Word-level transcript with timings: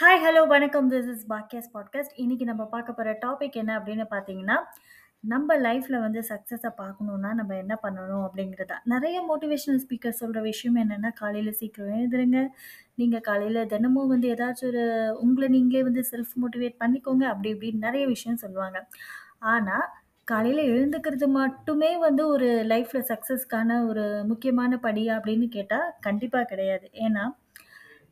Hi, 0.00 0.28
hello, 0.28 0.46
வணக்கம். 0.46 0.90
This 0.90 1.10
is 1.10 1.30
பாக்கியாஸ் 1.30 1.76
podcast. 1.76 2.10
இன்றைக்கி 2.16 2.42
நம்ம 2.42 2.64
பார்க்க 2.66 2.92
போகிற 2.92 3.18
டாபிக் 3.26 3.52
என்ன 3.52 3.78
அப்படின்னு 3.78 4.06
பார்த்தீங்கன்னா, 4.10 4.54
நம்ம 5.20 5.56
லைஃப்பில் 5.56 6.00
வந்து 6.00 6.24
சக்ஸஸை 6.28 6.70
பார்க்கணுன்னா 6.78 7.34
நம்ம 7.34 7.56
என்ன 7.56 7.78
பண்ணணும் 7.82 8.28
அப்படிங்கிறது 8.34 8.64
தான். 8.64 8.82
மோட்டிவேஷனல் 8.90 9.80
ஸ்பீக்கர் 9.88 10.08
சொல்கிற 10.08 10.40
விஷயம் 10.40 10.90
என்னன்னா, 10.90 11.12
காலையில் 11.14 11.52
சீக்கிரம் 11.52 11.90
எழுதுருங்க 11.90 12.46
நீங்கள் 12.94 13.20
காலையில் 13.20 13.66
தினமும் 13.66 14.08
வந்து 14.08 14.34
ஏதாச்சும் 14.34 14.66
ஒரு 14.66 15.16
உங்களை 15.20 15.48
நீங்களே 15.48 15.82
வந்து 15.82 16.04
செல்ஃப் 16.10 16.36
மோட்டிவேட் 16.42 16.76
பண்ணிக்கோங்க. 16.80 17.22
அப்படி 17.22 17.54
இப்படின்னு 17.54 17.78
நிறைய 17.78 18.06
விஷயம் 18.06 18.38
சொல்லுவாங்க. 18.38 18.88
ஆனால் 19.38 19.88
காலையில் 20.24 20.72
எழுந்துக்கிறது 20.72 21.28
மட்டுமே 21.28 21.96
வந்து 21.96 22.28
ஒரு 22.28 22.46
லைஃப்பில் 22.46 23.08
சக்ஸஸ்க்கான 23.08 23.88
ஒரு 23.88 24.24
முக்கியமான 24.28 24.78
படியா 24.82 25.20
அப்படின்னு 25.20 25.48
கேட்டால் 25.48 25.92
கண்டிப்பாக 26.00 26.44
கிடையாது. 26.44 26.90
ஏன்னா, 26.92 27.36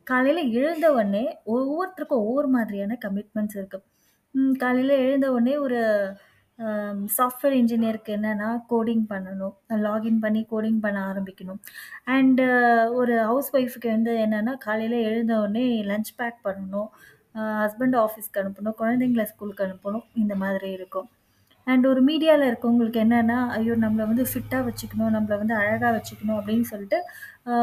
காலையில் 0.09 0.51
எழுந்த 0.51 0.91
உடனே 0.93 1.25
ஒவ்வொருத்தருக்கும் 1.45 2.19
ஒவ்வொரு 2.23 2.47
மாதிரியான 2.47 2.97
கமிட்மெண்ட்ஸ் 3.05 3.57
இருக்கு. 3.57 3.81
ம் 4.31 4.51
காலையில 4.51 4.95
எழுந்த 4.95 5.31
உடனே 5.31 5.57
ஒரு 5.57 5.79
சாஃப்ட்வேர் 7.17 7.57
இன்ஜினியருக்கு 7.59 8.13
என்னன்னா, 8.15 8.49
கோடிங் 8.69 9.05
பண்ணணும். 9.09 9.53
லாகின் 9.69 10.19
பண்ணி 10.19 10.41
கோடிங் 10.51 10.79
பண்ண 10.81 10.99
ஆரம்பிக்கணும். 11.11 11.59
அண்டு 12.07 12.45
ஒரு 12.93 13.19
ஹவுஸ் 13.23 13.55
ஒய்ஃபுக்கு 13.55 13.87
வந்து 13.87 14.11
என்னன்னா, 14.17 14.57
காலையில் 14.57 14.97
எழுந்த 14.99 15.39
உடனே 15.39 15.83
லஞ்ச் 15.83 16.11
பேக் 16.15 16.41
பண்ணணும். 16.43 16.87
ஹஸ்பண்ட் 17.35 17.95
ஆஃபீஸ்க்கு 18.03 18.37
அனுப்பணும். 18.37 18.73
குழந்தைங்கள 18.79 19.23
ஸ்கூலுக்கு 19.23 19.63
அனுப்பணும். 19.63 20.03
இந்த 20.15 20.35
மாதிரி 20.35 20.71
இருக்கும். 20.71 21.09
அண்ட் 21.69 21.85
ஒரு 21.87 22.01
மீடியாவில் 22.07 22.47
இருக்கவங்களுக்கு 22.49 23.01
என்னென்னா 23.03 23.37
ஐயோ! 23.55 23.73
நம்மளை 23.83 24.05
வந்து 24.09 24.25
ஃபிட்டாக 24.29 24.63
வச்சுக்கணும், 24.67 25.13
நம்மள 25.15 25.33
வந்து 25.41 25.55
அழகாக 25.59 25.91
வச்சுக்கணும் 25.97 26.37
அப்படின்னு 26.39 26.67
சொல்லிட்டு 26.71 26.97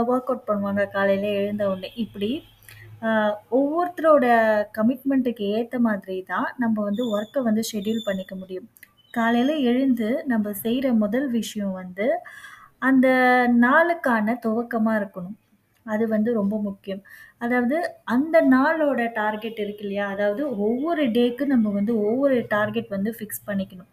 ஒர்க் 0.08 0.30
அவுட் 0.30 0.48
பண்ணுவாங்க 0.48 0.82
காலையில் 0.94 1.28
எழுந்த 1.40 1.64
உடனே. 1.70 1.90
இப்படி 2.04 2.30
அ 3.02 3.10
ஒவ்வொருத்தரோட 3.58 4.26
கமிட்மெண்ட்டுக்கு 4.76 5.44
ஏற்ற 5.56 5.76
மாதிரி 5.86 6.16
தான் 6.30 6.48
நம்ம 6.62 6.76
வந்து 6.86 7.02
ஒர்க்கை 7.14 7.40
வந்து 7.48 7.62
ஷெட்யூல் 7.70 8.06
பண்ணிக்க 8.06 8.34
முடியும். 8.36 8.68
காலையில் 9.14 9.54
எழுந்து 9.70 10.08
நம்ம 10.32 10.52
செய்கிற 10.62 10.86
முதல் 11.02 11.28
விஷயம் 11.36 11.74
வந்து, 11.80 12.06
அந்த 12.82 13.08
நாளுக்கான 13.64 14.36
துவக்கமாக 14.44 15.00
இருக்கணும். 15.00 15.36
அது 15.86 16.04
வந்து 16.08 16.30
ரொம்ப 16.34 16.54
முக்கியம். 16.62 17.02
அதாவது 17.40 17.76
அந்த 18.14 18.36
நாளோட 18.52 19.00
டார்கெட் 19.18 19.60
இருக்கு 19.64 19.84
இல்லையா? 19.86 20.06
அதாவது 20.14 20.42
ஒவ்வொரு 20.66 21.04
டேக்கு 21.16 21.46
நம்ம 21.52 21.72
வந்து 21.72 21.92
ஒவ்வொரு 22.06 22.38
டார்கெட் 22.54 22.90
வந்து 22.90 23.12
ஃபிக்ஸ் 23.18 23.46
பண்ணிக்கணும். 23.48 23.90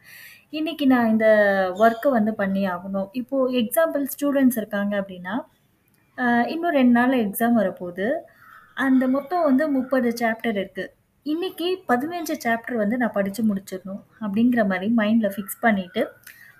இன்னைக்கு 0.53 0.85
நான் 0.91 1.11
இந்த 1.13 1.27
ஒர்க்கை 1.83 2.09
வந்து 2.17 2.33
பண்ணி 2.39 2.63
ஆகணும். 2.73 3.09
இப்போ 3.21 3.37
எக்ஸாம்பிள் 3.61 4.03
ஸ்டூடண்ட்ஸ் 4.13 4.59
இருக்காங்க 4.61 4.93
அப்படின்னா, 5.01 5.35
அ 6.17 6.25
இன்னும் 6.53 6.75
2 6.75 6.93
நாள்ல 6.97 7.17
எக்ஸாம் 7.25 7.59
வரப்போது. 7.59 8.05
அந்த 8.79 9.03
மொத்தம் 9.15 9.45
வந்து 9.47 9.65
30 9.73 9.91
சாப்டர் 10.21 10.57
இருக்கு. 10.57 10.85
இன்னைக்கு 11.25 11.67
15 11.89 12.15
சாப்டர் 12.45 12.81
வந்து 12.81 12.97
நான் 13.01 13.17
படிச்சு 13.17 13.41
முடிச்சிடணும். 13.49 14.01
அப்படிங்கிற 14.23 14.63
மாரி 14.71 14.87
மைண்ட்ல 14.99 15.29
ஃபிக்ஸ் 15.35 15.63
பண்ணிட்டு, 15.63 16.03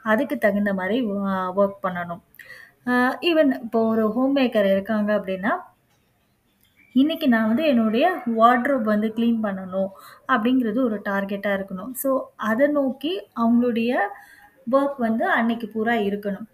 அதுக்கு 0.06 0.36
தகுந்த 0.40 0.72
மாரி 0.80 0.98
ஒர்க் 1.58 1.80
பண்ணணும். 1.86 2.24
ஈவன் 3.22 3.62
இப்போ 3.62 3.80
ஒரு 3.88 4.08
ஹோம் 4.12 4.36
மேக்கர் 4.36 4.72
இருக்காங்க 4.72 5.10
அப்படின்னா, 5.18 5.52
இன்னைக்கு 6.96 7.28
நான் 7.28 7.48
வந்து 7.48 7.66
என்னுடைய 7.66 8.06
வார்ட்ரோப் 8.38 8.84
வந்து 8.84 9.14
கிளீன் 9.18 9.40
பண்ணணும். 9.44 9.90
அப்படிங்கிறது 10.28 10.80
ஒரு 10.84 11.02
டார்கெட்டா 11.06 11.52
இருக்கணும். 11.58 11.92
ஸோ, 12.04 12.10
அதை 12.36 12.68
நோக்கி 12.68 13.14
அவங்களுடைய 13.40 13.94
ஒர்க் 14.72 14.98
வந்து 14.98 15.26
அன்னைக்கு 15.30 15.68
பூரா 15.68 15.94
இருக்கணும். 15.94 16.46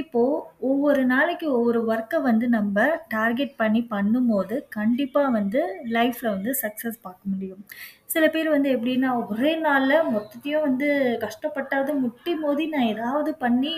இப்போ 0.00 0.22
ஒவ்வொரு 0.68 1.02
நாளைக்கு 1.04 1.46
ஒவ்வொரு 1.52 1.80
ஒர்க்கை 1.92 2.18
வந்து 2.22 2.46
நம்ம 2.48 2.76
டார்கெட் 3.08 3.52
பண்ணி 3.56 3.80
பண்ணும்போது, 3.90 4.56
கண்டிப்பாக 4.68 5.34
வந்து 5.38 5.60
லைஃப்பில் 5.96 6.34
வந்து 6.36 6.52
சக்ஸஸ் 6.62 6.98
பார்க்க 7.02 7.32
முடியும். 7.32 7.62
சில 8.06 8.24
பேர் 8.28 8.48
வந்து 8.48 8.68
எப்படின்னா, 8.76 9.10
ஒரே 9.24 9.52
நாளில் 9.66 10.08
மொத்தத்தையும் 10.10 10.66
வந்து 10.68 10.88
கஷ்டப்பட்டாவது 11.24 11.94
முட்டி 12.04 12.34
மோதி 12.36 12.66
நான் 12.66 12.90
ஏதாவது 12.94 13.32
பண்ணி 13.44 13.74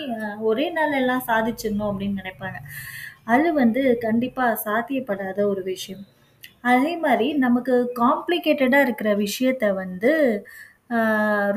ஒரே 0.51 0.67
நாள் 0.69 0.99
எல்லாம் 1.01 1.27
சாதிச்சிடணும் 1.27 1.89
அப்படின்னு 1.91 2.21
நினைப்பாங்க 2.21 2.59
அது 3.25 3.49
வந்து 3.53 3.81
கண்டிப்பாக 3.99 4.59
சாத்தியப்படாத 4.65 5.39
ஒரு 5.47 5.63
விஷயம். 5.63 6.03
அதே 6.63 6.93
மாதிரி 6.97 7.27
நமக்கு 7.43 7.75
காம்ப்ளிகேட்டடாக 8.01 8.85
இருக்கிற 8.87 9.09
விஷயத்த 9.17 9.65
வந்து 9.73 10.11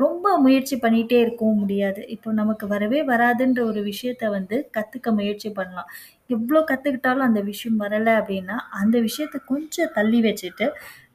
ரொம்ப 0.03 0.27
முயற்சி 0.39 0.75
பண்ணிகிட்டே 0.77 1.17
இருக்கவும் 1.21 1.61
முடியாது. 1.61 2.01
இப்போ 2.15 2.29
நமக்கு 2.33 2.65
வரவே 2.67 2.99
வராதுன்ற 3.07 3.59
ஒரு 3.65 3.81
விஷயத்த 3.87 4.29
வந்து 4.29 4.57
கத்துக்க 4.73 5.11
முயற்சி 5.13 5.49
பண்ணலாம். 5.51 5.89
எவ்ளோ 6.29 6.59
கத்துக்கிட்டாலும் 6.69 7.27
அந்த 7.27 7.41
விஷயம் 7.47 7.79
வரல 7.79 8.09
அப்படின்னா, 8.19 8.57
அந்த 8.81 8.95
விஷயத்த 9.07 9.39
கொஞ்சம் 9.47 9.93
தள்ளி 9.95 10.19
வச்சுட்டு, 10.23 10.67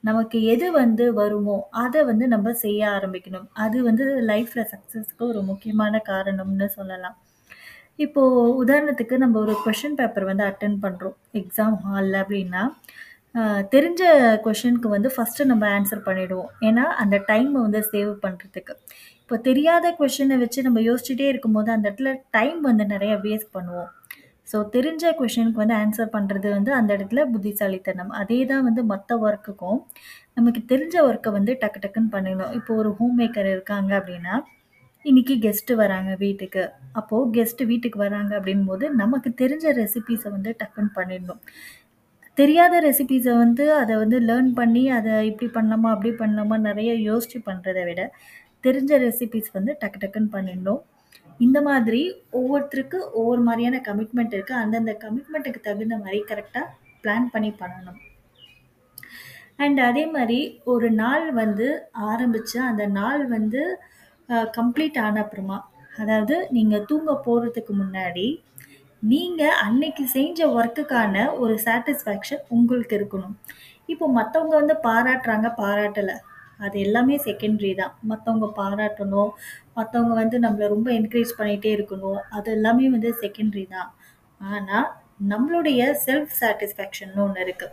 நமக்கு 0.04 0.38
எது 0.48 0.66
வந்து 0.74 1.04
வருமோ, 1.14 1.56
அத 1.82 2.04
வந்து 2.04 2.26
நம்ம 2.28 2.52
செய்ய 2.62 2.82
ஆரம்பிக்கணும். 2.96 3.48
அது 3.60 3.78
வந்து 3.84 4.04
லைஃப்ல 4.30 4.62
சக்ஸஸ்க்கு 4.72 5.24
ஒரு 5.30 5.42
முக்கியமான 5.50 6.02
காரணம்னு 6.10 6.68
சொல்லலாம். 6.78 7.16
இப்போ 7.98 8.22
உதாரணத்துக்கு 8.62 9.16
நம்ம 9.18 9.38
ஒரு 9.40 9.54
கொஸ்டின் 9.64 9.96
பேப்பர் 9.96 10.26
வந்து 10.26 10.44
அட்டெண்ட் 10.48 10.80
பண்றோம். 10.84 11.16
எக்ஸாம் 11.40 11.76
ஹால்ல 11.84 12.16
அப்படின்னா, 12.22 12.62
அ 13.34 13.42
தெரிஞ்ச 13.72 14.02
கொஷினுக்கு 14.44 14.88
வந்து 14.92 15.08
ஃபர்ஸ்ட்டு 15.14 15.46
நம்ம 15.50 15.64
ஆன்சர் 15.74 16.06
பண்ணிடுவோம். 16.06 16.50
ஏன்னா, 16.68 16.84
அந்த 17.02 17.16
டைம 17.28 17.52
வந்து 17.64 17.80
சேவ் 17.90 18.12
பண்றதுக்கு. 18.24 18.74
இப்போ 19.22 19.36
தெரியாத 19.46 19.86
கொஸ்டின 19.98 20.38
வச்சு 20.40 20.60
நம்ம 20.66 20.80
யோசிச்சுட்டே 20.86 21.26
இருக்கும்போது, 21.32 21.68
அந்த 21.74 21.86
இடத்துல 21.88 22.12
டைம் 22.36 22.60
வந்து 22.68 22.84
நெறைய 22.92 23.14
வேஸ்ட் 23.24 23.50
பண்ணுவோம். 23.56 23.90
ஸோ, 24.48 24.58
தெரிஞ்ச 24.74 25.04
கொஷினுக்கு 25.18 25.62
வந்து 25.62 25.76
ஆன்சர் 25.80 26.14
பண்றது 26.14 26.48
வந்து 26.54 26.70
அந்த 26.78 26.90
இடத்துல 26.96 27.22
புத்திசாலித்தனம். 27.32 28.12
அதே 28.22 28.40
தான் 28.46 28.66
வந்து 28.68 28.82
மத்த 28.92 29.18
ஒர்க்குக்கும். 29.24 29.80
நமக்கு 30.36 30.62
தெரிஞ்ச 30.72 30.96
ஒர்க்க 31.08 31.30
வந்து 31.34 31.54
டக்கு 31.62 31.80
டக்குன்னு 31.84 32.14
பண்ணிடணும். 32.14 32.54
இப்போ 32.58 32.72
ஒரு 32.82 32.92
ஹோம் 32.98 33.16
மேக்கர் 33.20 33.50
இருக்காங்க 33.54 33.92
அப்படின்னா, 34.00 34.34
இன்னைக்கு 35.04 35.34
கெஸ்ட்டு 35.42 35.74
வராங்க 35.80 36.10
வீட்டுக்கு. 36.22 36.64
அப்போ 36.96 37.16
கெஸ்ட்டு 37.34 37.68
வீட்டுக்கு 37.70 37.98
வராங்க 38.04 38.32
அப்படிங்கும்போது, 38.38 38.86
நமக்கு 39.02 39.30
தெரிஞ்ச 39.42 39.66
ரெசிபீஸ 39.80 40.24
வந்து 40.36 40.52
டக்குன்னு 40.60 40.92
பண்ணிடணும். 40.98 41.42
தெரியாத 42.38 42.74
ரெசிபீஸ 42.86 43.26
வந்து 43.44 43.64
அதை 43.80 43.94
வந்து 44.02 44.18
லேர்ன் 44.28 44.50
பண்ணி, 44.58 44.82
அதை 44.96 45.12
இப்படி 45.30 45.48
பண்ணலாமா, 45.56 45.88
அப்படி 45.94 46.10
பண்ணலாமா 46.22 46.56
நிறைய 46.68 46.90
யோசித்து 47.08 47.38
பண்ணுறதை 47.48 47.82
விட, 47.88 48.02
தெரிஞ்ச 48.66 48.92
ரெசிபீஸ் 49.06 49.48
வந்து 49.56 49.72
டக்கு 49.82 49.98
டக்குன்னு 50.02 50.34
பண்ணிடணும். 50.36 50.82
இந்த 51.46 51.58
மாதிரி 51.68 52.02
ஒவ்வொருத்தருக்கு 52.38 52.98
ஒவ்வொரு 53.18 53.42
மாதிரியான 53.48 53.80
கமிட்மெண்ட் 53.88 54.34
இருக்குது 54.36 54.60
அந்தந்த 54.62 54.92
கமிட்மெண்ட்டுக்கு 55.04 55.60
தகுந்த 55.68 55.96
மாதிரி 56.04 56.20
கரெக்டாக 56.30 56.66
பிளான் 57.02 57.28
பண்ணி 57.34 57.50
பண்ணணும். 57.62 57.98
அண்ட் 59.64 59.80
அதே 59.88 60.04
மாதிரி 60.16 60.40
ஒரு 60.72 60.88
நாள் 61.02 61.26
வந்து 61.42 61.68
ஆரம்பித்து 62.10 62.58
அந்த 62.70 62.84
நாள் 62.98 63.22
வந்து 63.36 63.62
கம்ப்ளீட் 64.58 64.98
ஆன 65.06 65.20
அப்புறமா, 65.24 65.58
அதாவது 66.02 66.36
நீங்கள் 66.56 66.86
தூங்க 66.90 67.12
போகிறதுக்கு 67.26 67.72
முன்னாடி, 67.82 68.26
நீங்க 69.02 69.54
அன்னைக்கு 69.54 70.06
செஞ்ச 70.06 70.46
ஒர்க்குக்கான 70.48 71.38
ஒரு 71.38 71.58
சாட்டிஸ்ஃபேக்ஷன் 71.64 72.42
உங்களுக்கு 72.48 72.96
இருக்கணும். 72.96 73.34
இப்போ 73.86 74.08
மத்தவங்க 74.08 74.56
வந்து 74.56 74.74
பாராட்டுறாங்க, 74.82 75.52
பாராட்டல. 75.56 76.12
அது 76.58 76.80
எல்லாமே 76.80 77.16
செகண்டரி 77.16 77.74
தான். 77.76 77.94
மத்தவங்க 78.02 78.52
பாராட்டணும், 78.56 79.30
மத்தவங்க 79.74 80.14
வந்து 80.14 80.40
நம்மள 80.40 80.68
ரொம்ப 80.68 80.90
என்கரேஜ் 80.90 81.32
பண்ணிட்டே 81.38 81.72
இருக்கணும். 81.74 82.20
அது 82.30 82.52
எல்லாமே 82.52 82.88
வந்து 82.88 83.14
செகண்டரி 83.20 83.68
தான். 83.68 83.94
ஆனா, 84.40 84.78
நம்மளுடைய 85.28 85.94
செல்ஃப் 86.06 86.28
சாட்டிஸ்ஃபேக்ஷன்னு 86.40 87.16
ஒண்ணு 87.16 87.40
இருக்கு. 87.40 87.68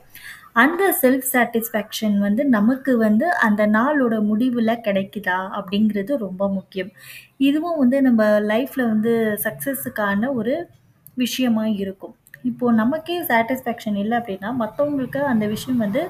அந்த 0.54 0.98
செல்ஃப் 1.02 1.26
சாட்டிஸ்ஃபேக்ஷன் 1.34 2.20
வந்து 2.20 2.46
நமக்கு 2.46 2.98
வந்து 2.98 3.36
அந்த 3.38 3.68
நாளோட 3.68 4.16
முடிவுல 4.30 4.76
கிடைக்குதா? 4.84 5.40
அப்படிங்கிறது 5.58 6.18
ரொம்ப 6.18 6.50
முக்கியம். 6.50 6.92
இதுவும் 7.38 7.78
வந்து 7.78 8.02
நம்ம 8.02 8.24
லைஃப்ல 8.26 8.88
வந்து 8.88 9.14
சக்சஸுக்கான 9.44 10.34
ஒரு 10.34 10.56
விஷயமா 11.18 11.66
இருக்கும். 11.76 12.16
இப்போ 12.44 12.72
நமக்கே 12.72 13.22
சாட்டிஸ்ஃபேக்ஷன் 13.24 13.98
இல்ல 13.98 14.20
அப்படின்னா, 14.20 14.50
மத்தவங்களுக்கு 14.60 15.22
அந்த 15.24 15.48
விஷயம் 15.48 15.78
வந்து 15.78 16.02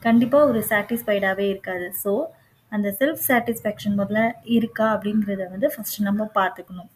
கண்டிப்பா 0.00 0.44
ஒரு 0.44 0.60
சாட்டிஸ்ஃபைடாவே 0.70 1.46
இருக்காது. 1.48 1.92
ஸோ, 2.04 2.12
அந்த 2.72 2.88
செல்ஃப் 3.00 3.22
சாட்டிஸ்ஃபேக்ஷன் 3.28 3.96
முதல்ல 3.98 4.22
இருக்கா? 4.50 4.86
அப்படிங்கிறத 4.94 5.50
வந்து 5.50 5.70
ஃபர்ஸ்ட் 5.74 6.00
நம்ம 6.00 6.30
பார்த்துக்கணும். 6.34 6.90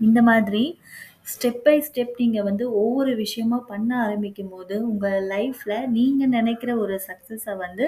இந்த 0.00 0.22
மாதிரி 0.22 0.62
ஸ்டெப் 1.24 1.62
பை 1.62 1.80
ஸ்டெப் 1.80 2.14
நீங்க 2.16 2.42
வந்து 2.42 2.72
ஒவ்வொரு 2.74 3.14
விஷயமா 3.16 3.58
பண்ண 3.68 3.90
ஆரம்பிக்கும்போது, 4.06 4.74
உங்க 4.82 5.08
லைஃப்ல 5.28 5.86
நீங்க 5.88 6.26
நினைக்கிற 6.26 6.76
ஒரு 6.76 7.00
சக்சஸ 7.08 7.56
வந்து 7.56 7.86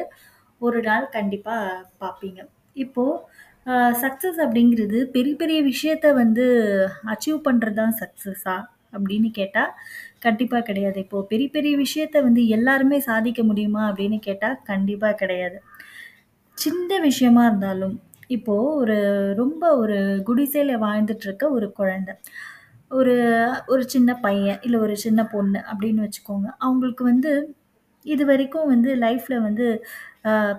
ஒரு 0.61 0.83
நாள் 0.83 1.09
கண்டிப்பா 1.09 1.57
பார்ப்பீங்க. 2.01 2.41
இப்போ 2.77 3.05
சக்ஸஸ் 4.03 4.39
அப்படிங்கிறது 4.45 4.99
பெரிய 5.15 5.35
பெரிய 5.37 5.59
விஷயத்த 5.63 6.07
வந்து 6.23 6.45
அச்சீவ் 7.13 7.39
பண்ணுறது 7.49 7.79
தான் 7.81 7.95
சக்ஸஸா 8.03 8.57
அப்படின்னு 8.95 9.29
கேட்டால் 9.39 9.73
கண்டிப்பாக 10.27 10.63
கிடையாது. 10.69 10.99
இப்போது 11.05 11.29
பெரிய 11.33 11.49
பெரிய 11.57 11.73
விஷயத்த 11.77 12.23
வந்து 12.23 12.43
எல்லாருமே 12.57 12.99
சாதிக்க 13.09 13.43
முடியுமா? 13.43 13.83
அப்படின்னு 13.91 14.19
கேட்டால் 14.29 14.61
கண்டிப்பாக 14.71 15.19
கிடையாது. 15.23 15.59
சின்ன 16.59 17.01
விஷயமா 17.09 17.43
இருந்தாலும், 17.47 17.97
இப்போ 18.37 18.55
ஒரு 18.81 18.97
ரொம்ப 19.43 19.65
ஒரு 19.83 19.99
குடிசையில் 20.29 20.83
வாழ்ந்துட்டு 20.87 21.27
இருக்க 21.29 21.45
ஒரு 21.59 21.69
குழந்தை. 21.73 22.15
ஒரு 22.91 23.15
ஒரு 23.69 23.83
சின்ன 23.95 24.11
பையன், 24.27 24.61
இல்லை 24.67 24.79
ஒரு 24.87 24.95
சின்ன 24.97 25.21
பொண்ணு 25.35 25.61
அப்படின்னு 25.71 26.05
வச்சுக்கோங்க. 26.07 26.49
அவங்களுக்கு 26.67 27.05
வந்து 27.05 27.33
இது 28.07 28.25
வரைக்கும் 28.27 28.71
வந்து 28.75 28.91
லைஃப்பில் 29.05 29.45
வந்து 29.47 29.67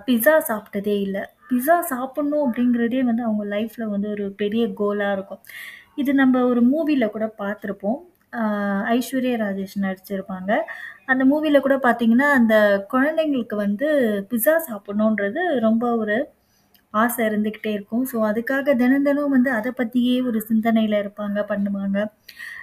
பிஸா 0.06 0.34
சாப்பிட்டதே 0.50 0.96
இல்லை 1.06 1.22
பிஸா 1.50 1.76
சாப்பிட்ணும் 1.90 2.44
அப்படிங்கிறதே 2.46 3.00
வந்து 3.08 3.22
அவங்க 3.24 3.44
லைஃப்ல 3.54 3.84
வந்து 3.90 4.08
ஒரு 4.10 4.26
பெரிய 4.40 4.64
கோலா 4.78 5.08
இருக்கும். 5.12 5.42
இது 5.98 6.12
நம்ம 6.20 6.42
ஒரு 6.50 6.62
மூவில 6.70 7.06
கூட 7.10 7.26
பார்த்துருப்போம். 7.40 7.98
அ 8.32 8.42
ஐஸ்வர்யா 8.94 9.36
ராஜேஷ் 9.42 9.76
நடிச்சிருப்பாங்க. 9.84 10.50
அந்த 11.08 11.22
மூவில 11.30 11.60
கூட 11.60 11.76
பார்த்தீங்கன்னா, 11.84 12.28
அந்த 12.38 12.54
குழந்தைங்களுக்கு 12.92 13.56
வந்து 13.62 13.88
பிஸ்ஸா 14.30 14.56
சாப்பிடணுன்றது 14.68 15.42
ரொம்ப 15.66 15.84
ஒரு 16.02 16.16
ஆசை 16.94 17.22
இருந்துகிட்டே 17.28 17.72
இருக்கும். 17.74 18.04
ஸோ, 18.10 18.16
அதுக்காக 18.28 18.74
தினம் 18.76 19.06
தினம் 19.06 19.34
வந்து 19.34 19.50
அத 19.58 19.68
பத்தியே 19.78 20.16
ஒரு 20.28 20.40
சிந்தனையில 20.48 21.00
இருப்பாங்க, 21.02 21.38
பண்ணுவாங்க. 21.50 21.98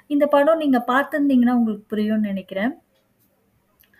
இந்த 0.09 0.25
படம் 0.33 0.63
நீங்க 0.63 0.79
பார்த்திருந்தீங்கன்னா 0.89 1.57
உங்களுக்கு 1.59 1.87
புரியும்னு 1.93 2.29
நெனைக்கிறேன். 2.29 2.73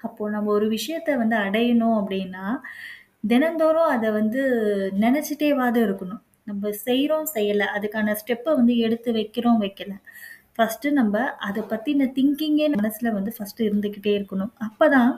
அப்போ 0.03 0.23
நம்ம 0.29 0.49
ஒரு 0.53 0.65
விஷயத்த 0.73 1.09
வந்து 1.19 1.35
அடையணும் 1.43 1.97
அப்படின்னா, 1.99 2.45
தினந்தோறும் 3.23 3.91
அத 3.95 4.11
வந்து 4.11 4.41
நெனச்சுட்டேவாது 4.99 5.79
இருக்கணும். 5.87 6.21
நம்ம 6.43 6.69
செய்றோம், 6.85 7.27
செய்யல. 7.33 7.63
அதுக்கான 7.77 8.15
ஸ்டெப்ப 8.21 8.55
வந்து 8.55 8.77
எடுத்து 8.77 9.11
வைக்கிறோம், 9.11 9.61
வைக்கல. 9.63 9.93
ஃபர்ஸ்ட்டு 10.55 10.91
நம்ம 10.91 11.23
அத 11.47 11.63
பத்தின 11.69 12.07
திங்கிங்கே 12.17 12.67
மனசுல 12.75 13.11
வந்து 13.13 13.31
ஃபர்ஸ்ட்டு 13.37 13.67
இருந்துகிட்டே 13.69 14.13
இருக்கணும். 14.19 14.51
அப்பதான் 14.67 15.11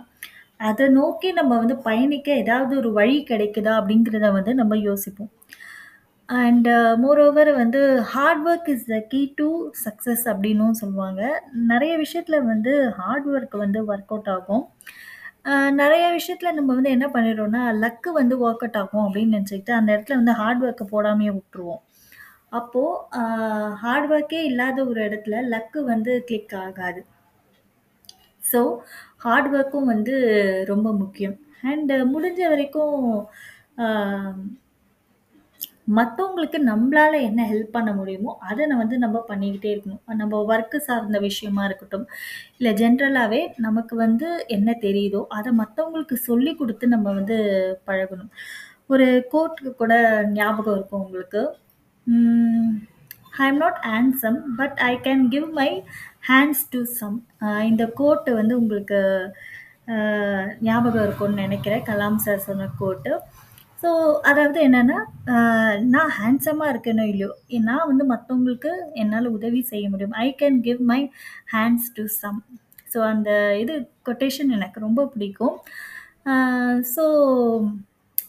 அத 0.69 0.87
நோக்கி 0.89 1.31
நம்ம 1.31 1.57
வந்து 1.57 1.75
பயணிக்க 1.77 2.29
ஏதாவது 2.35 2.73
ஒரு 2.77 2.89
வழி 2.91 3.17
கிடைக்குதா 3.29 3.73
அப்படிங்கிறத 3.79 4.31
வந்து 4.31 4.53
நம்ம 4.53 4.77
யோசிப்போம். 4.77 5.31
அண்ட் 6.29 6.67
மோரோவர் 7.03 7.51
uh, 7.51 7.55
வந்து 7.55 7.81
hard 8.13 8.43
work 8.47 8.67
is 8.69 8.85
the 8.85 8.97
key 9.11 9.21
to 9.35 9.47
success 9.85 10.25
அப்படின்னும் 10.31 10.79
சொல்லுவாங்க. 10.81 11.21
நெறைய 11.69 11.93
விஷயத்துல 12.03 12.37
வந்து 12.45 12.73
ஹார்ட் 12.89 13.27
ஒர்க் 13.27 13.55
வந்து 13.57 13.81
ஒர்க் 13.91 14.11
அவுட் 14.13 14.29
ஆகும். 14.29 14.65
அ 15.49 15.55
நெறைய 15.75 16.05
விஷயத்துல 16.13 16.51
நம்ம 16.53 16.73
வந்து 16.73 16.91
என்ன 16.91 17.07
பண்ணிடுறோம்னா, 17.09 17.61
லக்கு 17.81 18.09
வந்து 18.15 18.35
ஒர்க் 18.41 18.63
அவுட் 18.63 18.79
ஆகும் 18.79 19.05
அப்படின்னு 19.05 19.35
நினச்சிக்கிட்டு 19.35 19.73
அந்த 19.77 19.89
இடத்துல 19.93 20.19
வந்து 20.19 20.35
ஹார்ட் 20.39 20.63
ஒர்க்க 20.65 20.85
போடாமயே 20.91 21.31
விட்டுருவோம். 21.35 21.81
அப்போ 22.53 22.83
அ 23.17 23.23
ஹார்ட் 23.81 24.09
ஒர்க்கே 24.11 24.41
இல்லாத 24.49 24.79
ஒரு 24.87 25.01
இடத்துல 25.07 25.43
லக்கு 25.51 25.81
வந்து 25.89 26.13
கிளிக் 26.27 26.55
ஆகாது. 26.63 27.01
ஸோ, 28.41 28.59
ஹார்ட் 29.17 29.49
ஒர்க்கும் 29.53 29.89
வந்து 29.91 30.15
ரொம்ப 30.69 30.89
முக்கியம். 31.01 31.35
அண்ட் 31.63 31.91
முடிஞ்ச 32.13 32.41
வரைக்கும் 32.49 32.97
அ 33.79 33.87
மற்றவங்களுக்கு 35.95 36.57
நம்மளால 36.69 37.13
என்ன 37.21 37.39
ஹெல்ப் 37.51 37.75
பண்ண 37.75 37.91
முடியுமோ, 37.93 38.37
அதை 38.39 38.67
வந்து 38.81 38.97
நம்ம 38.97 39.23
பண்ணிக்கிட்டே 39.27 39.69
இருக்கணும். 39.75 40.15
நம்ம 40.21 40.41
ஒர்க்கு 40.49 40.77
சார்ந்த 40.87 41.19
விஷயமா 41.19 41.65
இருக்கட்டும், 41.65 42.05
இல்லை 42.57 42.71
ஜென்ரலாகவே 42.81 43.41
நமக்கு 43.57 43.95
வந்து 43.95 44.29
என்ன 44.47 44.75
தெரியுதோ, 44.81 45.21
அதை 45.29 45.51
மற்றவங்களுக்கு 45.57 46.13
சொல்லிக் 46.27 46.57
கொடுத்து 46.57 46.87
நம்ம 46.87 47.13
வந்து 47.13 47.37
பழகணும். 47.87 48.31
ஒரு 48.87 49.07
கோர்ட்டுக்கு 49.33 49.71
கூட 49.75 49.93
ஞாபகம் 50.27 50.75
இருக்கும் 50.75 51.03
உங்களுக்கு. 51.05 51.41
"I 53.37 53.47
am 53.47 53.57
not 53.57 53.81
handsome, 53.87 54.37
but 54.57 54.79
I 54.89 54.93
can 55.03 55.27
give 55.27 55.49
my 55.51 55.69
hands 56.29 56.63
to 56.69 56.83
some." 56.99 57.17
இந்த 57.63 57.85
கோட்டு 58.01 58.33
வந்து 58.35 58.53
உங்களுக்கு 58.59 58.99
ஞாபகம் 60.61 61.03
இருக்கும்னு 61.03 61.41
நினைக்கிறேன் 61.41 61.83
கலாம் 61.83 62.15
சார் 62.15 62.45
சொன்ன 62.47 62.67
கோட்டு. 62.79 63.13
ஸோ, 63.83 63.89
அதாவது 64.29 64.59
என்னன்னா, 64.65 64.97
அ 65.31 65.35
நான் 65.93 66.11
ஹேண்ட்ஸமாக 66.17 66.71
இருக்கேனோ 66.73 67.03
இல்லையோ, 67.11 67.29
நான் 67.67 67.87
வந்து 67.87 68.05
மற்றவங்களுக்கு 68.11 68.71
என்னால் 68.95 69.27
உதவி 69.37 69.61
செய்ய 69.71 69.85
முடியும். 69.89 70.15
I 70.19 70.27
can 70.41 70.57
give 70.61 70.81
my 70.91 70.99
hands 71.53 71.89
to 71.97 72.05
some. 72.17 72.39
So, 72.93 72.99
அந்த 73.11 73.29
இது 73.61 73.75
கொட்டேஷன் 74.05 74.55
எனக்கு 74.57 74.79
ரொம்ப 74.87 75.01
பிடிக்கும். 75.13 75.55
ஸோ, 76.93 77.03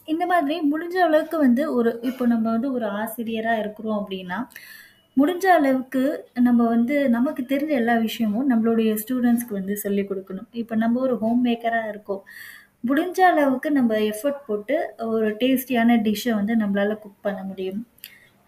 இந்த 0.07 0.23
மாதிரி 0.31 0.55
முடிஞ்ச 0.69 0.95
அளவுக்கு 1.05 1.37
வந்து 1.39 1.63
ஒரு 1.73 1.89
இப்போ 2.09 2.23
நம்ம 2.27 2.45
வந்து 2.51 2.69
ஒரு 2.77 2.85
ஆசிரியராக 3.01 3.61
இருக்கிறோம் 3.63 3.99
அப்படின்னா, 3.99 4.37
முடிஞ்ச 5.17 5.45
அளவுக்கு 5.55 6.03
நம்ம 6.41 6.61
வந்து 6.67 6.95
நமக்கு 7.15 7.41
தெரிஞ்ச 7.45 7.73
எல்லா 7.79 7.95
விஷயமும் 8.05 8.49
நம்மளுடைய 8.51 8.91
ஸ்டூடெண்ட்ஸ்க்கு 9.01 9.57
வந்து 9.59 9.75
சொல்லிக் 9.83 10.09
கொடுக்கணும் 10.09 10.49
இப்போ 10.61 10.75
நம்ம 10.83 11.01
ஒரு 11.01 11.15
ஹோம் 11.23 11.41
மேக்கராக 11.47 11.91
இருக்கோம். 11.93 12.23
முடிஞ்ச 12.83 13.19
அளவுக்கு 13.27 13.69
நம்ம 13.75 13.97
எஃபோர்ட் 14.07 14.45
போட்டு 14.45 14.75
ஒரு 15.07 15.27
டேஸ்டியான 15.41 15.97
டிஷ்ஷை 16.05 16.33
வந்து 16.37 16.53
நம்மளால 16.61 16.95
குக் 16.99 17.23
பண்ண 17.23 17.41
முடியும். 17.43 17.81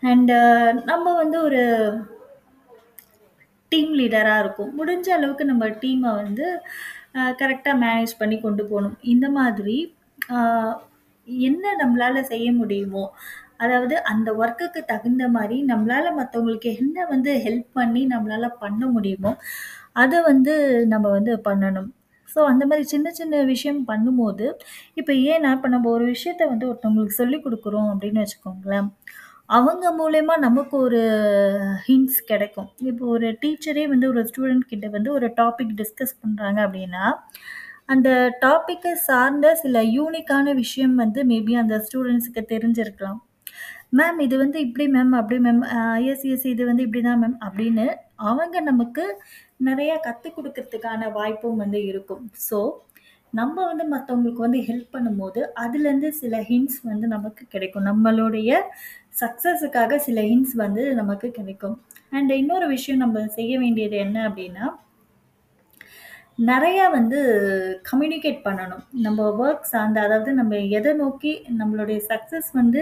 அண்டு 0.04 0.36
uh, 0.40 0.70
நம்ம 0.90 1.06
வந்து 1.20 1.38
ஒரு 1.48 1.62
டீம் 3.72 3.94
லீடரா 4.00 4.36
இருக்கும் 4.42 4.72
முடிஞ்ச 4.78 5.08
அளவுக்கு 5.16 5.46
நம்ம 5.50 5.66
டீம 5.82 6.04
வந்து 6.20 6.46
அ 7.16 7.24
கரெக்ட்டா 7.42 7.74
மேனேஜ் 7.82 8.14
பண்ணி 8.20 8.38
கொண்டு 8.40 8.64
போணும். 8.68 8.96
இந்த 9.14 9.28
மாதிரி 9.38 9.78
அ 10.32 10.40
என்ன 11.46 11.66
நம்மளால 11.82 12.22
செய்ய 12.30 12.48
முடியுமோ, 12.56 13.04
அதாவது 13.60 13.96
அந்த 14.12 14.30
ஒர்க்குக்கு 14.40 14.82
தகுந்த 14.90 15.26
மாரி 15.30 15.58
நம்மளால 15.70 16.08
மத்தவங்களுக்கு 16.18 16.70
என்ன 16.80 17.06
வந்து 17.12 17.32
ஹெல்ப் 17.46 17.70
பண்ணி 17.74 18.02
நம்மளால 18.14 18.48
பண்ண 18.64 18.84
முடியுமோ, 18.96 19.32
அத 19.96 20.14
வந்து 20.24 20.54
நம்ம 20.94 21.08
வந்து 21.18 21.34
பண்ணணும். 21.46 21.90
ஸோ, 22.34 22.40
அந்த 22.46 22.66
மாதிரி 22.66 22.86
சின்ன 22.88 23.12
சின்ன 23.12 23.44
விஷயம் 23.44 23.82
பண்ணும்போது, 23.88 24.46
இப்போ 24.94 25.14
ஏன்னா, 25.30 25.52
இப்போ 25.52 25.68
நம்ம 25.68 25.90
ஒரு 25.90 26.06
விஷயத்த 26.08 26.48
வந்து 26.48 26.68
ஒருத்தவங்களுக்கு 26.70 27.20
சொல்லிக் 27.22 27.46
கொடுக்குறோம் 27.46 27.90
அப்படின்னு 27.92 28.24
வச்சுக்கோங்களேன். 28.24 28.88
அவங்க 29.50 29.86
மூலயமா 29.98 30.36
நமக்கு 30.40 30.76
ஒரு 30.80 31.02
ஹிண்ட்ஸ் 31.88 32.20
கிடைக்கும். 32.26 32.70
இப்போ 32.84 33.06
ஒரு 33.08 33.28
டீச்சரே 33.42 33.84
வந்து 33.88 34.08
ஒரு 34.10 34.22
ஸ்டூடெண்ட் 34.24 34.66
கிட்ட 34.66 34.88
வந்து 34.90 35.12
ஒரு 35.14 35.28
டாபிக் 35.38 35.74
டிஸ்கஸ் 35.82 36.16
பண்ணுறாங்க 36.22 36.60
அப்படின்னா, 36.68 37.06
அந்த 37.88 38.10
டாப்பிக்கை 38.42 38.94
சார்ந்த 39.08 39.56
சில 39.56 39.78
யூனிக்கான 39.94 40.54
விஷயம் 40.56 40.96
வந்து 40.96 41.22
மேபி 41.26 41.54
அந்த 41.60 41.76
ஸ்டூடெண்ட்ஸுக்கு 41.86 42.44
தெரிஞ்சிருக்கலாம். 42.54 43.20
"மேம் 43.94 44.20
இது 44.20 44.38
வந்து 44.38 44.60
இப்படி 44.60 44.86
மேம், 44.88 45.14
அப்படி 45.14 45.38
மேம். 45.40 45.62
எஸ், 46.06 46.26
எஸ் 46.30 46.46
இது 46.46 46.64
வந்து 46.66 46.84
இப்படி 46.84 47.04
தான் 47.04 47.22
மேம்." 47.24 47.38
அப்படின்னு 47.46 47.86
அவங்க 48.24 48.60
நமக்கு 48.62 49.04
நிறையா 49.66 49.96
கற்றுக் 50.00 50.38
கொடுக்கறதுக்கான 50.38 51.12
வாய்ப்பும் 51.12 51.56
வந்து 51.56 51.80
இருக்கும். 51.86 52.24
ஸோ, 52.50 52.60
நம்ம 53.34 53.56
வந்து 53.66 53.86
மற்றவங்களுக்கு 53.92 54.44
வந்து 54.46 54.60
ஹெல்ப் 54.62 54.94
பண்ணும்போது, 54.94 55.42
அதுலேருந்து 55.60 56.10
சில 56.14 56.40
ஹிண்ட்ஸ் 56.42 56.80
வந்து 56.84 57.08
நமக்கு 57.08 57.46
கிடைக்கும். 57.48 57.86
நம்மளுடைய 57.86 58.52
சக்ஸஸுக்காக 59.20 59.96
சில 59.98 60.22
ஹிண்ட்ஸ் 60.22 60.56
வந்து 60.56 60.96
நமக்கு 60.96 61.30
கிடைக்கும். 61.31 61.75
அண்ட் 62.10 62.31
இன்னொரு 62.34 62.68
விஷயம் 62.68 63.02
நம்ம 63.02 63.28
செய்ய 63.30 63.54
வேண்டியது 63.60 63.98
என்ன 63.98 64.30
அப்படின்னா 64.30 64.68
நிறையா 66.44 66.86
வந்து 66.92 67.20
கம்யூனிகேட் 67.92 68.40
பண்ணணும். 68.46 68.84
நம்ம 68.98 69.25
ஒர்க் 69.42 69.70
சார்ந்த 69.74 70.02
அதாவது 70.02 70.31
நம்ம 70.34 70.58
எதை 70.78 70.94
நோக்கி 70.94 71.34
நம்மளுடைய 71.60 72.00
சக்ஸஸ் 72.10 72.50
வந்து 72.53 72.82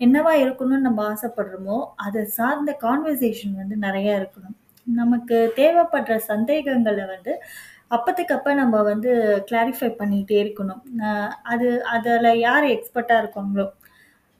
என்னவா 0.00 0.32
இருக்கணும்னு 0.44 0.86
நம்ம 0.88 1.00
ஆசைப்படுறோமோ, 1.12 1.78
அதை 1.98 2.24
சார்ந்த 2.38 2.76
கான்வர்சேஷன் 2.82 3.56
வந்து 3.56 3.76
நிறையா 3.80 4.14
இருக்கணும். 4.20 4.55
நமக்கு 4.86 5.36
தேவைப்படுற 5.56 6.14
சந்தேகங்கள 6.28 6.74
வந்து 7.10 7.32
அப்பத்துக்கப்ப 7.90 8.54
நம்ம 8.60 8.76
வந்து 8.88 9.10
கிளாரிஃபை 9.48 9.90
பண்ணிட்டே 9.98 10.36
இருக்கணும். 10.42 10.80
அ 11.04 11.10
அது 11.52 11.66
அதுல 11.94 12.30
யார் 12.40 12.66
எக்ஸ்பர்ட்டா 12.74 13.16
இருக்காங்களோ, 13.22 13.66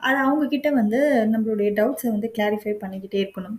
அது 0.00 0.18
அவங்கக்கிட்ட 0.24 0.68
வந்து 0.74 1.00
நம்மளுடைய 1.32 1.70
டவுட்ஸ 1.78 2.06
வந்து 2.12 2.30
கிளாரிஃபை 2.36 2.74
பண்ணிக்கிட்டே 2.80 3.20
இருக்கணும். 3.24 3.58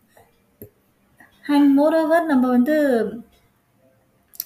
அண்ட் 1.45 1.69
மோரோவர் 1.77 2.29
நம்ம 2.31 2.45
வந்து 2.55 2.75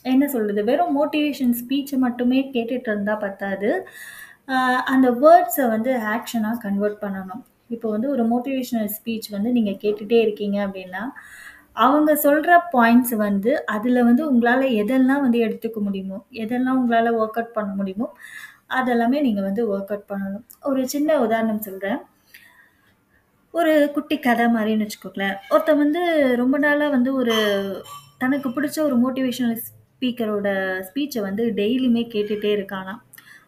என்ன 0.05 0.23
சொல்றது? 0.29 0.61
வெறும் 0.67 0.95
மோட்டிவேஷன் 0.97 1.53
ஸ்பீச்ச 1.59 1.97
மட்டுமே 2.03 2.39
கேட்டுட்டு 2.53 2.89
இருந்தா 2.89 3.15
பத்தாது. 3.23 3.69
அ 4.49 4.57
அந்த 4.93 5.07
வேர்ட்ஸ 5.21 5.57
வந்து 5.73 5.91
ஆக்ஷனா 6.13 6.51
கன்வெர்ட் 6.63 7.01
பண்ணணும். 7.03 7.43
இப்போ 7.75 7.87
வந்து 7.93 8.07
ஒரு 8.13 8.23
மோட்டிவேஷனல் 8.31 8.89
ஸ்பீச் 8.95 9.27
வந்து 9.35 9.49
நீங்க 9.57 9.73
கேட்டுட்டே 9.83 10.19
இருக்கீங்க 10.23 10.57
அப்படின்னா, 10.65 11.03
அவங்க 11.81 12.13
சொல்ற 12.23 12.59
பாயிண்ட்ஸ் 12.73 13.15
வந்து 13.15 13.65
அதுல 13.65 14.03
வந்து 14.03 14.23
உங்களால 14.33 14.63
எதெல்லாம் 14.81 15.21
வந்து 15.21 15.39
எடுத்துக்க 15.39 15.73
முடியுமோ, 15.73 16.25
எதெல்லாம் 16.31 16.79
உங்களால 16.81 17.07
வொர்க் 17.11 17.39
அவுட் 17.39 17.53
பண்ண 17.53 17.73
முடியுமோ, 17.73 18.07
அதெல்லாமே 18.69 19.21
நீங்க 19.21 19.41
வந்து 19.41 19.65
வொர்க் 19.65 19.91
அவுட் 19.91 20.09
பண்ணணும். 20.09 20.43
ஒரு 20.63 20.87
சின்ன 20.89 21.19
உதாரணம் 21.19 21.61
சொல்றேன். 21.61 21.97
ஒரு 23.51 23.89
குட்டி 23.93 24.19
கதை 24.19 24.45
மாரின்னு 24.45 24.87
வச்சுக்கோங்களேன். 24.87 25.35
ஒருத்தன் 25.49 25.77
வந்து 25.77 26.35
ரொம்ப 26.35 26.57
நாளா 26.57 26.89
வந்து 26.89 27.13
ஒரு 27.13 27.35
தனக்கு 28.17 28.49
பிடிச்ச 28.49 28.79
ஒரு 28.79 28.95
மோட்டிவேஷனல் 28.99 29.57
ஸ்பீக்கரோட 29.65 30.49
ஸ்பீச்ச 30.87 31.21
வந்து 31.21 31.45
டெய்லியுமே 31.55 32.03
கேட்டுட்டே 32.07 32.51
இருக்கானாம். 32.57 33.01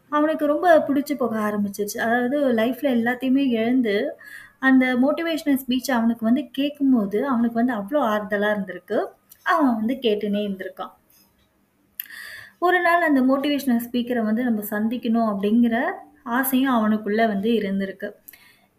அவனுக்கு 0.10 0.46
ரொம்ப 0.46 0.84
பிடிச்சு 0.88 1.14
போக 1.18 1.40
ஆரம்பிச்சுருச்சு. 1.40 1.98
அதாவது 1.98 2.54
லைஃப்ல 2.54 2.88
எல்லாத்தையுமே 2.98 3.48
இழந்து, 3.48 4.20
அந்த 4.64 4.86
மோட்டிவேஷனல் 4.96 5.62
ஸ்பீச் 5.64 5.92
அவனுக்கு 5.92 6.26
வந்து 6.26 6.44
கேட்கும்போது, 6.52 7.28
அவனுக்கு 7.28 7.60
வந்து 7.62 7.76
அவ்வளோ 7.76 8.02
ஆறுதலாக 8.08 8.56
இருந்திருக்கு. 8.56 9.00
அவன் 9.46 9.76
வந்து 9.76 9.96
கேட்டுனே 10.02 10.42
இருந்திருக்கான். 10.46 10.94
ஒரு 12.60 12.82
நாள் 12.82 13.02
அந்த 13.02 13.22
மோட்டிவேஷனல் 13.22 13.84
ஸ்பீக்கரை 13.86 14.24
வந்து 14.24 14.44
நம்ம 14.44 14.62
சந்திக்கணும் 14.70 15.30
அப்படிங்கிற 15.32 15.76
ஆசையும் 16.36 16.74
அவனுக்குள்ளே 16.74 17.26
வந்து 17.28 17.50
இருந்திருக்கு. 17.52 18.08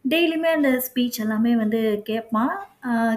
டெய்லியுமே 0.05 0.51
அந்த 0.57 0.71
ஸ்பீச் 0.87 1.21
எல்லாமே 1.21 1.57
வந்து 1.57 1.81
கேட்பான். 2.05 2.55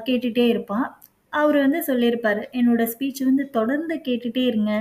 கேட்டுகிட்டே 0.07 0.45
இருப்பான். 0.47 0.87
அவர் 1.33 1.57
வந்து 1.57 1.83
சொல்லியிருப்பார் 1.83 2.41
"என்னோட 2.53 2.83
ஸ்பீச் 2.93 3.23
வந்து 3.23 3.49
தொடர்ந்து 3.49 3.95
கேட்டுகிட்டே 4.07 4.43
இருங்க. 4.45 4.73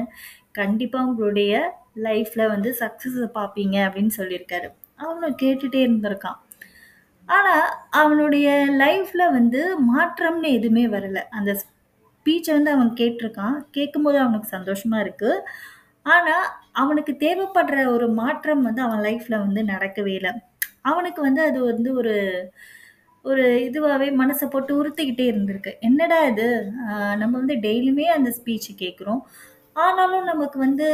கண்டிப்பாக 0.52 1.08
உங்களுடைய 1.08 1.54
லைஃப்பில் 2.02 2.48
வந்து 2.48 2.70
சக்ஸஸை 2.80 3.28
பார்ப்பீங்க 3.38 3.76
அப்படின்னு 3.86 4.14
சொல்லியிருக்காரு. 4.16 4.68
அவனும் 4.98 5.36
கேட்டுகிட்டே 5.42 5.80
இருந்திருக்கான். 5.86 6.38
ஆனா, 7.28 7.54
அவனுடைய 8.00 8.48
லைஃப்ல 8.80 9.22
வந்து 9.32 9.60
மாற்றம்னு 9.88 10.48
எதுவுமே 10.56 10.84
வரல. 10.92 11.20
அந்த 11.38 11.50
ஸ்பீச்ச 11.60 12.48
வந்து 12.56 12.70
அவன் 12.74 12.90
கேட்டிருக்கான். 12.98 13.56
கேட்கும்போது 13.72 14.18
அவனுக்கு 14.22 14.48
சந்தோஷமா 14.52 14.98
இருக்கு. 15.04 15.30
ஆனா, 16.06 16.36
அவனுக்கு 16.76 17.12
தேவைப்படுற 17.22 17.64
ஒரு 17.94 18.06
மாற்றம் 18.20 18.62
வந்து 18.68 18.82
அவன் 18.86 19.04
லைஃப்ல 19.06 19.36
வந்து 19.44 19.62
நடக்கவே 19.72 20.14
இல்ல. 20.18 20.30
அவனுக்கு 20.86 21.20
வந்து 21.22 21.42
அது 21.48 21.60
வந்து 21.70 21.90
ஒரு 22.00 22.14
ஒரு 23.24 23.44
இதுவாவே 23.66 24.08
மனச 24.18 24.40
போட்டு 24.48 24.72
உறுத்திக்கிட்டே 24.78 25.26
இருந்திருக்கு. 25.30 25.72
என்னடா 25.88 26.18
இது! 26.30 26.46
அ 26.86 26.92
நம்ம 27.20 27.34
வந்து 27.40 27.56
டெய்லியுமே 27.64 28.06
அந்த 28.14 28.30
ஸ்பீச் 28.38 28.68
கேட்குறோம் 28.80 29.22
ஆனாலும் 29.76 30.26
நமக்கு 30.30 30.58
வந்து 30.64 30.88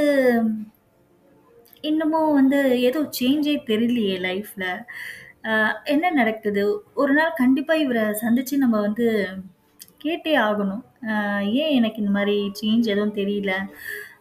இன்னமும் 1.85 2.33
வந்து 2.37 2.59
எதுவும் 2.87 3.13
சேஞ்சே 3.19 3.55
தெரியலையே 3.69 4.17
லைஃப்ல. 4.25 4.65
அ 5.45 5.53
என்ன 5.93 6.07
நடக்குது? 6.17 6.63
ஒரு 6.97 7.13
நாள் 7.15 7.39
கண்டிப்பா 7.39 7.75
இவர 7.83 7.99
சந்திச்சு 8.21 8.55
நம்ம 8.59 8.77
வந்து 8.81 9.07
கேட்டே 10.03 10.33
ஆகணும். 10.45 10.83
அ 11.11 11.15
ஏன் 11.61 11.75
எனக்கு 11.79 12.01
இந்த 12.03 12.13
மாரி 12.15 12.37
சேஞ்ச் 12.61 12.91
எதுவும் 12.93 13.17
தெரியல? 13.19 13.53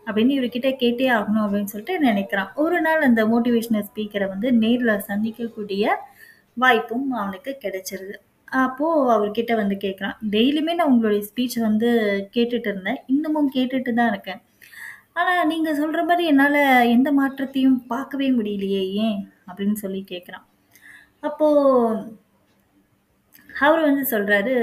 அப்படின்னு 0.07 0.33
இவர்கிட்ட 0.37 0.69
கேட்டே 0.81 1.07
ஆகணும் 1.17 1.43
அப்படின்னு 1.45 1.71
சொல்லிட்டு 1.73 1.95
நினைக்கிறான். 2.05 2.51
ஒரு 2.63 2.79
நாள் 2.81 3.07
அந்த 3.07 3.23
மோட்டிவேஷனல் 3.31 3.87
ஸ்பீக்கர 3.89 4.25
வந்து 4.29 4.49
நேர்ல 4.61 4.93
சந்திக்கக்கூடிய 5.09 5.83
வாய்ப்பும் 6.57 7.07
அவனுக்கு 7.19 7.53
கிடைச்சிருது. 7.63 8.15
அப்போ 8.61 8.87
அவர்கிட்ட 9.15 9.53
வந்து 9.57 9.77
கேட்குறான். 9.83 10.17
டெய்லியுமே 10.33 10.73
நான் 10.77 10.93
உங்களுடைய 10.93 11.23
ஸ்பீச்சை 11.29 11.61
வந்து 11.67 11.89
கேட்டுட்டு 12.35 12.69
இருந்தேன். 12.71 13.01
இன்னமும் 13.13 13.51
கேட்டுட்டு 13.55 13.93
தான் 13.93 14.11
இருக்கேன். 14.13 14.41
ஆனா, 15.17 15.33
நீங்க 15.51 15.69
சொல்ற 15.79 16.01
மாரி 16.05 16.25
என்னால 16.27 16.57
எந்த 16.95 17.09
மாற்றத்தையும் 17.17 17.79
பார்க்கவே 17.89 18.29
முடியலையே 18.37 18.83
ஏன்? 19.03 19.19
அப்படின்னு 19.49 19.77
சொல்லி 19.83 20.01
கேட்குறான். 20.11 20.45
அப்போ 21.23 21.47
அவரு 23.49 23.81
வந்து 23.83 24.03
சொல்றாரு, 24.11 24.53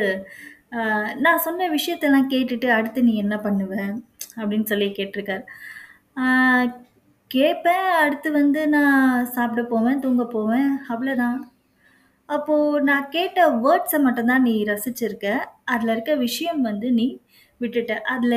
"அ 0.75 0.81
நான் 1.25 1.45
சொன்ன 1.45 1.69
விஷயத்தெல்லாம் 1.73 2.31
கேட்டுட்டு 2.31 2.69
அடுத்து 2.75 3.01
நீ 3.05 3.15
என்ன 3.19 3.37
பண்ணுவ?" 3.45 3.73
அப்படின்னு 4.39 4.71
சொல்லி 4.73 4.89
கேட்டிருக்காரு. 4.95 5.45
ஆ 6.19 6.25
கேட்பேன். 7.31 7.87
அடுத்து 8.03 8.29
வந்து 8.35 8.61
நான் 8.71 9.03
சாப்பிட 9.35 9.63
போவேன், 9.71 10.03
தூங்க 10.03 10.25
போவேன். 10.31 10.71
அவ்வளோதான். 10.91 11.39
அப்போ 12.29 12.55
நான் 12.89 13.09
கேட்ட 13.13 13.39
வேர்ட்ஸ 13.61 13.99
மட்டும் 14.05 14.31
தான் 14.31 14.47
நீ 14.49 14.55
ரசிச்சிருக்க. 14.71 15.29
அதுல 15.73 15.93
இருக்க 15.95 16.15
விஷயம் 16.23 16.61
வந்து 16.69 16.89
நீ 16.99 17.07
விட்டுட்ட. 17.61 17.95
அதுல 18.15 18.35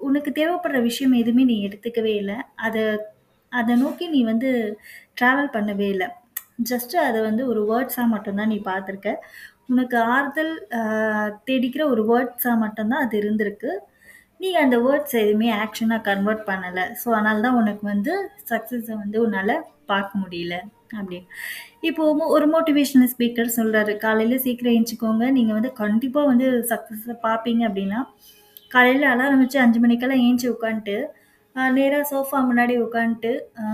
உனக்கு 0.00 0.30
தேவைப்படுற 0.34 0.78
விஷயம் 0.84 1.14
எதுவுமே 1.20 1.44
நீ 1.46 1.56
எடுத்துக்கவே 1.66 2.14
இல்ல. 2.22 2.32
அத 2.66 2.76
அத 3.52 3.74
நோக்கி 3.78 4.06
நீ 4.10 4.20
வந்து 4.26 4.50
ட்ராவல் 5.18 5.54
பண்ணவே 5.54 5.88
இல்ல. 5.94 6.04
ஜஸ்ட் 6.70 6.94
அதை 7.06 7.20
வந்து 7.20 7.42
ஒரு 7.52 7.60
வேர்ட்ஸாக 7.70 8.12
மட்டும்தான் 8.14 8.50
நீ 8.52 8.58
பார்த்துருக்க. 8.64 9.10
உனக்கு 9.72 9.96
ஆறுதல் 10.14 10.52
தேடிக்கிற 11.48 11.82
ஒரு 11.94 12.02
வேர்ட்ஸாக 12.10 12.56
மட்டும்தான் 12.64 13.04
அது 13.04 13.16
இருந்திருக்கு. 13.22 13.70
நீ 14.38 14.48
அந்த 14.54 14.76
வேர்ட்ஸ் 14.78 15.16
எதுவுமே 15.22 15.48
ஆக்ஷனாக 15.62 16.02
கன்வெர்ட் 16.08 16.44
பண்ணலை 16.50 16.84
ஸோ, 17.00 17.08
அதனால 17.16 17.40
தான் 17.46 17.58
உனக்கு 17.62 17.84
வந்து 17.92 18.12
சக்ஸஸை 18.50 18.94
வந்து 19.02 19.18
உன்னால் 19.24 19.54
பார்க்க 19.90 20.20
முடியல 20.22 20.54
அப்படின்னு. 20.98 21.26
இப்போ 21.88 22.04
ஒரு 22.36 22.46
மோட்டிவேஷனல் 22.54 23.10
ஸ்பீக்கர் 23.14 23.56
சொல்கிறாரு 23.56 23.92
காலையில் 23.96 24.42
சீக்கிரம் 24.44 24.76
எந்திச்சுக்கோங்க. 24.78 25.26
நீங்கள் 25.38 25.56
வந்து 25.58 25.72
கண்டிப்பாக 25.82 26.30
வந்து 26.32 26.46
சக்ஸஸை 26.72 27.16
பார்ப்பீங்க." 27.26 27.62
அப்படின்னா, 27.68 28.00
காலையில் 28.68 29.06
அலாரம் 29.12 29.42
வச்சு 29.42 29.58
அஞ்சு 29.60 29.78
மணிக்கெல்லாம் 29.80 30.24
ஏஞ்சி 30.28 30.46
உட்காந்துட்டு, 30.54 30.96
அ 31.56 31.62
நேரா 31.74 31.98
சோஃபா 32.08 32.38
முன்னாடி 32.46 32.74
உட்காந்துட்டு, 32.82 33.30
அ 33.60 33.64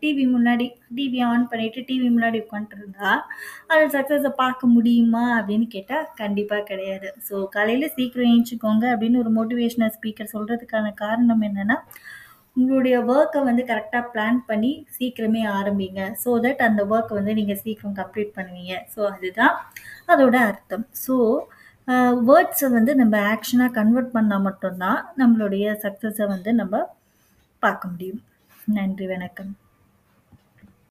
டிவி 0.00 0.24
முன்னாடி 0.32 0.64
டிவி 0.96 1.18
ஆன் 1.26 1.44
பண்ணிட்டு 1.50 1.80
டிவி 1.88 2.08
முன்னாடி 2.08 2.38
உட்காந்துட்டு 2.42 2.78
இருந்தா, 2.78 3.10
அது 3.70 3.84
சக்ஸஸ 3.94 4.30
பார்க்க 4.40 4.70
முடியுமா? 4.74 5.24
அப்படின்னு 5.38 5.66
கேட்டா, 5.68 5.98
கண்டிப்பா 6.20 6.58
கிடையாது. 6.70 7.08
ஸோ, 7.28 7.36
காலையில 7.54 7.88
சீக்கிரம் 7.94 8.30
ஏந்திச்சுக்கோங்க 8.30 8.84
அப்படின்னு 8.94 9.22
ஒரு 9.22 9.32
மோட்டிவேஷனல் 9.38 9.94
ஸ்பீக்கர் 9.96 10.32
சொல்றதுக்கான 10.34 10.92
காரணம் 11.02 11.44
என்னன்னா, 11.48 11.76
உங்களுடைய 12.56 12.96
வொர்க்க 13.08 13.44
வந்து 13.44 13.62
கரெக்ட்டா 13.68 14.00
பிளான் 14.10 14.40
பண்ணி 14.48 14.72
சீக்கிரமே 14.96 15.42
ஆரம்பிங்க. 15.56 16.00
ஸோ 16.22 16.30
தட் 16.44 16.64
அந்த 16.66 16.82
வொர்க்க 16.90 17.20
வந்து 17.20 17.34
நீங்க 17.38 17.54
சீக்கிரம் 17.62 17.96
கம்ப்ளீட் 18.00 18.36
பண்ணுவீங்க. 18.36 18.74
ஸோ, 18.94 19.00
அதுதான் 19.12 19.54
அதோட 20.08 20.36
அர்த்தம். 20.48 20.84
ஸோ, 21.04 21.16
அ 21.88 21.94
வேர்ட்ஸ 22.26 22.64
வந்து 22.74 22.92
நம்ம 22.98 23.14
ஆக்ஷனா 23.32 23.68
கன்வெர்ட் 23.78 24.12
பண்ணா 24.14 24.36
மட்டும் 24.44 24.78
தான் 24.78 25.00
நம்மளுடைய 25.20 25.64
சக்ஸஸை 25.82 26.26
வந்து 26.30 26.50
நம்ம 26.60 26.74
பார்க்க 27.62 27.88
முடியும். 27.88 28.22
நன்றி, 28.66 29.06
வணக்கம். 29.06 29.56